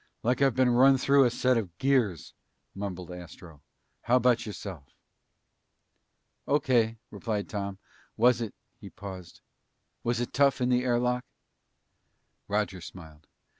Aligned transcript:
"Like 0.23 0.41
I've 0.41 0.55
been 0.55 0.71
run 0.71 0.97
through 0.97 1.25
a 1.25 1.29
set 1.29 1.57
of 1.57 1.77
gears," 1.77 2.33
mumbled 2.73 3.11
Astro. 3.11 3.61
"How 4.01 4.15
about 4.15 4.47
yourself?" 4.47 4.95
"O.K.," 6.47 6.97
replied 7.11 7.47
Tom. 7.47 7.77
"Was 8.17 8.41
it" 8.41 8.55
he 8.79 8.89
paused 8.89 9.41
"was 10.03 10.19
it 10.19 10.33
tough 10.33 10.59
in 10.59 10.69
the 10.69 10.83
air 10.83 10.97
lock?" 10.97 11.23
Roger 12.47 12.81
smiled. 12.81 13.27